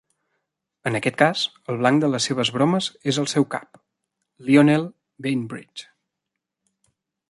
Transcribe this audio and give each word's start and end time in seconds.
En 0.89 0.95
aquest 0.99 1.19
cas, 1.21 1.43
el 1.73 1.77
blanc 1.81 2.01
de 2.05 2.09
les 2.15 2.27
seves 2.31 2.51
bromes 2.57 2.89
és 3.13 3.21
el 3.25 3.31
seu 3.35 3.49
cap, 3.59 3.81
Lionel 4.49 4.91
Bainbridge. 5.27 5.91